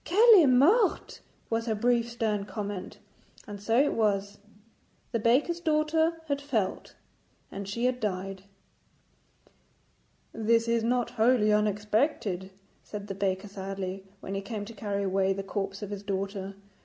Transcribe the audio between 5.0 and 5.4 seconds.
The